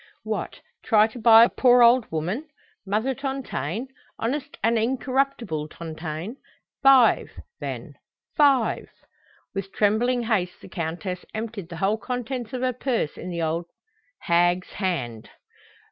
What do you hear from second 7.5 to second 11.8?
then, five!" With trembling haste the Countess emptied the